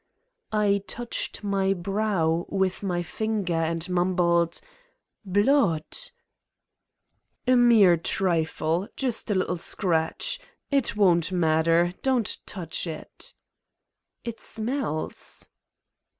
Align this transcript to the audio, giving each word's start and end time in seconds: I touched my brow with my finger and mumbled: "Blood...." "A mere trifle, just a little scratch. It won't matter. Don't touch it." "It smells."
I 0.55 0.81
touched 0.87 1.43
my 1.43 1.73
brow 1.73 2.47
with 2.49 2.81
my 2.81 3.03
finger 3.03 3.53
and 3.53 3.87
mumbled: 3.87 4.59
"Blood...." 5.23 5.95
"A 7.47 7.55
mere 7.55 7.97
trifle, 7.97 8.87
just 8.95 9.29
a 9.29 9.35
little 9.35 9.57
scratch. 9.57 10.39
It 10.71 10.95
won't 10.95 11.31
matter. 11.31 11.93
Don't 12.01 12.35
touch 12.47 12.87
it." 12.87 13.35
"It 14.23 14.39
smells." 14.39 15.47